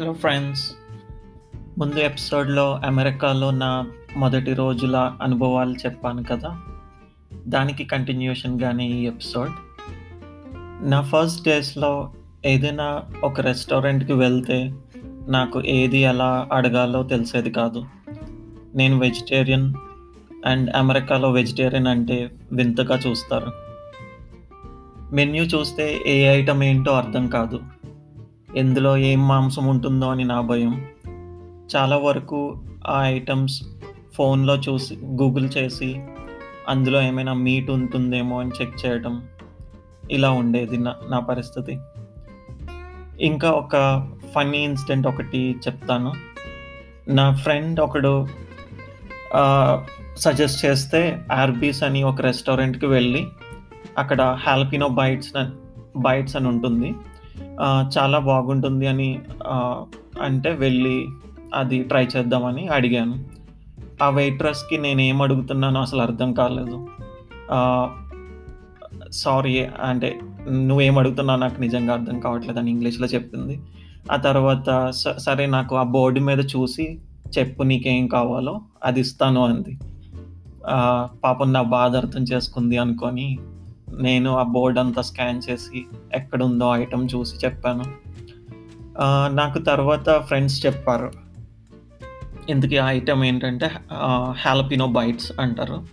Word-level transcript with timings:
Hello 0.00 0.12
friends 0.12 0.72
ముందు 1.78 1.98
ఎపిసోడ్లో 1.98 2.80
అమెరికాలో 2.86 3.50
నా 3.50 3.86
మొదటి 4.16 4.54
రోజుల 4.54 5.12
అనుభవాలు 5.22 5.74
చెప్పాను 5.74 6.24
కదా? 6.24 6.60
దానికి 7.48 7.84
కంటిన్యూషన్గానే 7.84 8.86
ఈ 8.86 9.06
ఎపిసోడ్. 9.06 9.50
నా 10.82 11.00
ఫస్ట్ 11.02 11.44
డేస్లో 11.44 12.12
ఏదైనా 12.46 13.02
ఒక 13.24 13.40
రెస్టారెంట్కి 13.40 14.12
వెళ్తే 14.12 14.74
నాకు 15.28 15.62
ఏది 15.66 15.98
ఎలా 15.98 16.48
అడగాలో 16.52 17.02
తెలిసేది 17.02 17.50
కాదు. 17.50 17.84
నేను 18.74 18.98
వెజిటేరియన్ 18.98 19.74
అండ్ 20.46 20.76
అమెరికాలో 20.76 21.30
వెజిటేరియన్ 21.30 21.86
అంటే 21.86 22.30
వింతగా 22.52 23.00
చూస్తారు. 23.06 23.52
మెన్యూ 25.12 25.44
చూస్తే 25.44 26.02
ఏ 26.06 26.28
ఐటమ్ 26.28 26.62
ఏంటో 26.62 26.92
అర్థం 26.92 27.26
కాదు. 27.26 27.60
ఎందులో 28.56 28.96
ఏం 28.96 29.28
మాంసం 29.28 29.66
ఉంటుందో 29.66 30.10
అని 30.10 30.24
నా 30.24 30.40
భయం. 30.40 30.86
చాలా 31.76 31.96
వరకు 31.96 32.62
ఆ 32.86 33.06
ఐటమ్స్ 33.06 33.62
ఫోన్లో 34.14 34.56
చూసి 34.56 34.94
గూగుల్ 34.94 35.48
చేసి 35.56 36.00
అందులో 36.68 37.02
ఏమైనా 37.02 37.32
మీట్ 37.32 37.70
ఉంటుందేమో 37.70 38.40
అని 38.40 38.50
చెక్ 38.60 38.86
చేయటం 38.86 39.22
ఇలా 40.10 40.30
ఉండేది 40.30 40.76
నా 40.76 40.94
నా 41.10 41.18
పరిస్థితి. 41.18 41.78
ఇంకా 43.20 43.50
ఒక 43.50 43.74
ఫన్నీ 44.34 44.58
ఇన్సిడెంట్ 44.58 45.06
ఒకటి 45.06 45.56
చెప్తాను. 45.68 46.12
నా 47.08 47.34
ఫ్రెండ్ 47.34 47.80
ఒకడు 47.80 48.26
సజెస్ట్ 50.16 50.64
చేస్తే 50.64 51.22
ఆర్బీస్ 51.32 51.82
అని 51.82 52.02
ఒక 52.02 52.20
రెస్టారెంట్కి 52.20 52.86
వెళ్ళి 52.86 53.26
అక్కడ 53.98 54.22
హ్యాల్పినో 54.22 54.88
బైట్స్ 54.88 55.32
బైట్స్ 55.96 56.36
అని 56.36 56.48
ఉంటుంది. 56.48 56.94
చాలా 57.98 58.18
బాగుంటుంది 58.18 58.86
అని 58.86 59.18
అంటే 60.22 60.50
వెళ్ళి 60.50 61.08
అది 61.54 61.82
ట్రై 61.82 62.06
చేద్దామని 62.16 62.68
అడిగాను. 62.68 63.24
ఆ 64.02 64.10
వెయిట్రస్కి 64.10 64.78
నేను 64.78 65.00
ఏం 65.00 65.22
అడుగుతున్నానో 65.22 65.80
అసలు 65.80 66.00
అర్థం 66.00 66.34
కాలేదు. 66.34 66.86
సారీ 69.10 69.64
అంటే 69.64 70.20
నువ్వేం 70.50 70.98
అడుగుతున్నావు 70.98 71.38
నాకు 71.38 71.60
నిజంగా 71.60 71.92
అర్థం 71.92 72.20
కావట్లేదు 72.20 72.58
అని 72.58 72.70
ఇంగ్లీష్లో 72.70 73.06
చెప్పింది. 73.06 73.60
ఆ 74.12 74.16
తర్వాత 74.16 74.90
"స- 74.90 75.18
సరే 75.18 75.46
నాకు 75.46 75.76
ఆ 75.76 75.82
బోర్డు 75.82 76.20
మీద 76.20 76.38
చూసి 76.40 76.98
చెప్పు 77.38 77.62
నీకేం 77.62 78.06
కావాలో 78.06 78.60
అది 78.84 79.00
ఇస్తాను 79.00 79.44
అంది. 79.44 79.78
పాపం 81.24 81.52
నా 81.52 81.62
బాధ 81.62 81.96
అర్థం 81.96 82.22
చేసుకుంది 82.22 82.78
అనుకొని 82.78 83.38
నేను 83.94 84.36
ఆ 84.36 84.42
బోర్డ్ 84.42 84.78
అంతా 84.78 85.02
స్కాన్ 85.02 85.42
చేసి 85.50 85.86
ఎక్కడుందో 86.14 86.76
ఐటమ్ 86.76 87.08
చూసి 87.14 87.36
చెప్పాను. 87.44 87.84
నాకు 89.34 89.58
తర్వాత 89.58 90.20
ఫ్రెండ్స్ 90.22 90.66
చెప్పారు. 90.66 91.12
ఇంతకీ 92.48 92.76
ఆ 92.76 92.90
ఐటమ్ 92.90 93.24
ఏంటంటే 93.24 93.70
హ్యాలపినో 94.30 94.86
బైట్స్ 94.86 95.32
అంటారు. 95.40 95.84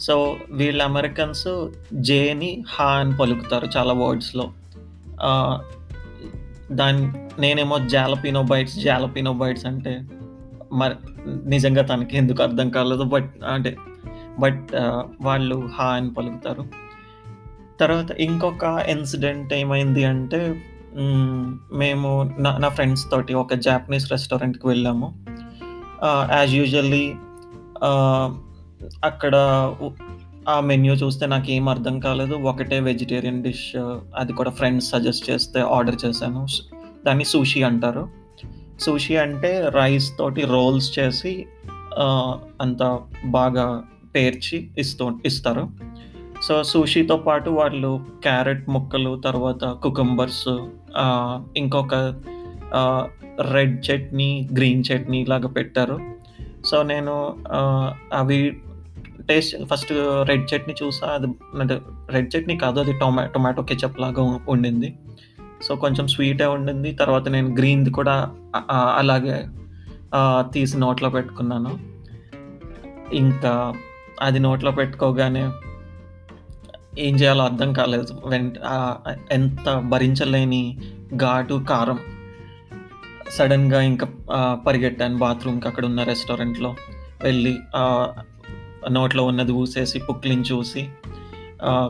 సో 0.00 0.36
వీళ్ళు 0.50 0.82
అమెరికన్స్ 0.82 1.68
జేని 1.94 2.64
హా 2.68 2.84
అని 2.84 3.16
పలుకుతారు 3.16 3.68
చాలా 3.76 3.94
వర్డ్స్లో. 3.94 4.50
దాని 6.72 7.12
నేనేమో 7.40 7.78
జాలపినో 7.78 8.42
బైట్స్ 8.42 8.76
జాలపినో 8.76 9.32
బైట్స్ 9.32 9.66
అంటే 9.66 10.00
మరి 10.72 10.94
నిజంగా 11.48 11.82
తనకి 11.82 12.16
ఎందుకు 12.16 12.42
అర్థం 12.42 12.70
కాలేదు 12.70 13.02
బట్ 13.02 13.34
అంటే 13.46 13.76
బట్ 14.38 14.68
వాళ్ళు 15.20 15.68
హా 15.74 15.84
అని 15.84 16.14
పలుకుతారు. 16.14 16.87
తర్వాత 17.80 18.10
ఇంకొక 18.10 18.64
ఇన్సిడెంట్ 18.88 19.54
ఏమైంది 19.54 20.04
అంటే 20.04 20.62
మేము 21.72 22.34
నా 22.38 22.58
నా 22.58 22.68
ఫ్రెండ్స్ 22.68 23.10
తోటి 23.10 23.34
ఒక 23.34 23.54
జాపనీస్ 23.54 24.10
రెస్టారెంట్కి 24.10 24.66
వెళ్ళాము. 24.68 25.24
యాజ్ 26.32 26.54
యూజువల్లీ 26.54 27.14
అక్కడ 29.04 29.34
ఆ 30.48 30.60
మెన్యూ 30.60 30.94
చూస్తే 30.94 31.26
నాకు 31.26 31.50
ఏం 31.50 31.68
అర్థం 31.68 32.00
కాలేదు. 32.00 32.34
ఒకటే 32.34 32.80
వెజిటేరియన్ 32.80 33.42
డిష్ 33.42 33.72
అది 34.16 34.32
కూడా 34.32 34.50
ఫ్రెండ్స్ 34.50 34.90
సజెస్ట్ 34.90 35.30
చేస్తే 35.30 35.60
ఆర్డర్ 35.60 35.96
చేశాను. 36.04 36.46
దాన్ని 37.06 37.24
సూషి 37.24 37.62
అంటారు. 37.62 38.08
సూషి 38.80 39.16
అంటే 39.16 39.68
రైస్ 39.74 40.18
తోటి 40.18 40.40
రోల్స్ 40.40 40.98
చేసి 40.98 41.46
అంత 42.60 42.98
బాగా 43.26 43.84
పేర్చి 44.14 44.70
ఇస్తూ 44.78 45.12
ఇస్తారు. 45.26 45.68
సో 46.46 46.54
సూషీతో 46.62 47.16
పాటు 47.26 47.50
వాళ్ళు 47.50 47.90
క్యారెట్ 48.22 48.64
ముక్కలు 48.74 49.12
తర్వాత 49.24 49.64
కుకుంబర్స్ 49.84 50.48
ఇంకొక 51.56 51.94
రెడ్ 53.54 53.76
చట్నీ 53.86 54.30
గ్రీన్ 54.56 54.84
చట్నీ 54.88 55.20
లాగా 55.24 55.48
పెట్టారు. 55.48 55.98
సో 56.64 56.76
నేను 56.92 57.14
అవి 58.12 58.38
టేస్ట్ 59.28 59.54
ఫస్ట్ 59.70 59.92
రెడ్ 60.28 60.46
చట్నీ 60.50 60.74
చూసా 60.82 61.06
అది 61.06 61.28
రెడ్ 62.10 62.30
చట్నీ 62.34 62.54
కాదు 62.56 62.78
అది 62.80 62.92
టొమా 62.92 63.22
టొమాటో 63.34 63.62
కెచప్ 63.70 64.00
లాగా 64.00 64.22
ఉండింది. 64.54 64.90
సో 65.62 65.72
కొంచెం 65.76 66.06
స్వీటే 66.06 66.46
ఉండింది. 66.46 66.90
తర్వాత 66.92 67.28
నేను 67.28 67.48
గ్రీన్ది 67.58 67.90
కూడా 67.90 68.16
అలాగే 69.00 69.36
తీసి 70.54 70.76
నోట్లో 70.78 71.10
పెట్టుకున్నాను. 71.10 71.72
ఇంకా 73.22 73.52
అది 74.22 74.38
నోట్లో 74.38 74.70
పెట్టుకోగానే 74.70 75.42
ఏం 76.98 77.14
చేయాలో 77.14 77.44
అర్థం 77.44 77.72
కాలేదు. 77.72 78.22
వెంట 78.26 78.54
ఎంత 79.32 79.78
భరించలేని 79.78 80.78
ఘాటు 81.16 81.64
కారం. 81.70 81.98
సడన్గా 83.30 83.80
ఇంకా 83.80 84.08
పరిగెట్టాను 84.66 85.18
బాత్రూమ్కి 85.18 85.68
అక్కడ 85.68 85.84
ఉన్న 85.84 86.02
రెస్టారెంట్లో. 86.02 86.74
వెళ్ళి 87.22 87.58
నోట్లో 88.90 89.24
ఉన్నది 89.24 89.52
ఊసేసి 89.52 89.98
పుక్లిని 89.98 90.42
చూసి 90.42 90.88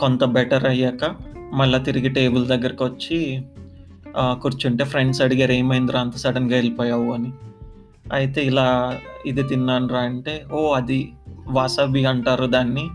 కొంత 0.00 0.24
బెటర్ 0.24 0.64
అయ్యాక 0.64 1.14
మళ్ళీ 1.54 1.78
తిరిగి 1.78 2.08
టేబుల్ 2.08 2.46
దగ్గరకు 2.46 2.84
వచ్చి 2.84 3.42
కూర్చుంటే 4.18 4.84
ఫ్రెండ్స్ 4.84 5.22
అడిగారు 5.22 5.52
ఏమైందిరా 5.52 6.00
అంత 6.00 6.16
సడన్గా 6.16 6.54
వెళ్ళిపోయావు? 6.54 7.12
అని. 7.12 7.32
అయితే 8.12 8.44
ఇలా 8.44 8.98
ఇది 9.26 9.42
తిన్నాను 9.42 9.88
రా 9.88 9.98
అంటే 9.98 10.44
ఓ 10.52 10.72
అది 10.72 11.12
వాసాబి 11.46 12.04
అంటారు 12.04 12.46
దాన్ని. 12.46 12.90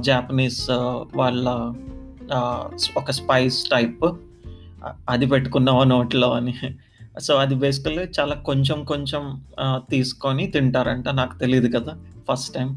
జాపనీస్ 0.00 0.70
వాళ్ళ 1.16 1.48
ఒక 2.96 3.10
స్పైస్ 3.10 3.64
టైప్ 3.64 4.04
అది 5.08 5.26
పెట్టుకున్నావా 5.26 5.84
నోట్లో 5.84 6.32
అని. 6.32 6.54
సో 7.20 7.34
అది 7.34 7.54
బేసికల్లీ 7.54 8.04
చాలా 8.20 8.34
కొంచెం 8.34 8.84
కొంచెం 8.84 9.42
తీసుకొని 9.90 10.46
తింటారంట. 10.46 11.08
నాకు 11.08 11.38
తెలియదు 11.38 11.78
కదా 11.78 11.96
ఫస్ట్ 12.30 12.54
టైం 12.54 12.68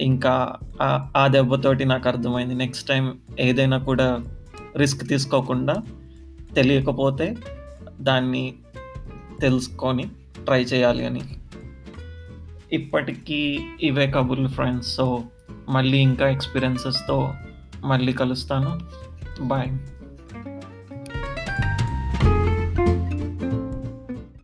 ఇంకా 0.00 0.56
ఆ 1.16 1.26
దెబ్బతోటి 1.26 1.84
నాకు 1.84 2.08
అర్థమైంది. 2.08 2.54
నెక్స్ట్ 2.54 2.88
టైం 2.88 3.18
ఏదైనా 3.40 3.78
కూడా 3.78 4.20
రిస్క్ 4.76 5.08
తీసుకోకుండా 5.08 5.76
తెలియకపోతే 6.54 7.36
దాన్ని 8.00 8.54
తెలుసుకొని 9.40 10.04
ట్రై 10.44 10.62
చేయాలి 10.62 11.06
అని. 11.06 11.22
ఇప్పటికీ 12.72 13.60
ఇవే 13.82 14.10
కబుర్లు 14.10 14.48
ఫ్రెండ్స్ 14.48 14.94
సో 14.94 15.24
మళ్ళీ 15.68 15.98
ఇంకా 15.98 16.28
ఎక్స్పీరియన్సెస్తో 16.28 17.34
మళ్ళీ 17.84 18.12
కలుస్తాను. 18.12 18.80
బాయ్ 19.40 19.70